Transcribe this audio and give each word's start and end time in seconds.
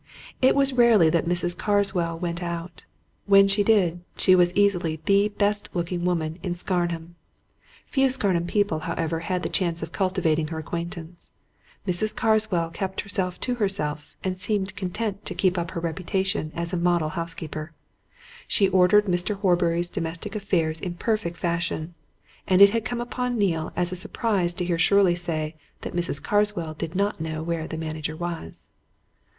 It 0.41 0.55
was 0.55 0.73
rarely 0.73 1.11
that 1.11 1.27
Mrs. 1.27 1.55
Carswell 1.55 2.17
went 2.17 2.41
out; 2.41 2.85
when 3.27 3.47
she 3.47 3.61
did, 3.61 4.01
she 4.17 4.33
was 4.33 4.51
easily 4.55 4.99
the 5.05 5.29
best 5.29 5.69
looking 5.75 6.05
woman 6.05 6.39
in 6.41 6.55
Scarnham. 6.55 7.13
Few 7.85 8.09
Scarnham 8.09 8.47
people, 8.47 8.79
however, 8.79 9.19
had 9.19 9.43
the 9.43 9.47
chance 9.47 9.83
of 9.83 9.91
cultivating 9.91 10.47
her 10.47 10.57
acquaintance; 10.57 11.33
Mrs. 11.87 12.15
Carswell 12.15 12.71
kept 12.71 13.01
herself 13.01 13.39
to 13.41 13.53
herself 13.61 14.15
and 14.23 14.39
seemed 14.39 14.75
content 14.75 15.23
to 15.25 15.35
keep 15.35 15.55
up 15.55 15.69
her 15.69 15.79
reputation 15.79 16.51
as 16.55 16.73
a 16.73 16.77
model 16.77 17.09
housekeeper. 17.09 17.71
She 18.47 18.69
ordered 18.69 19.05
Mr. 19.05 19.35
Horbury's 19.35 19.91
domestic 19.91 20.35
affairs 20.35 20.81
in 20.81 20.95
perfect 20.95 21.37
fashion, 21.37 21.93
and 22.47 22.59
it 22.59 22.71
had 22.71 22.85
come 22.85 23.01
upon 23.01 23.37
Neale 23.37 23.71
as 23.75 23.91
a 23.91 23.95
surprise 23.95 24.55
to 24.55 24.65
hear 24.65 24.79
Shirley 24.79 25.13
say 25.13 25.53
that 25.81 25.93
Mrs. 25.93 26.19
Carswell 26.23 26.73
did 26.73 26.95
not 26.95 27.21
know 27.21 27.43
where 27.43 27.67
the 27.67 27.77
manager 27.77 28.15
was. 28.17 28.67